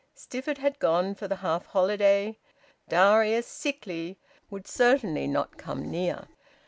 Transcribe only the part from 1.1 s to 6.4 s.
for the half holiday. Darius, sickly, would certainly not come near.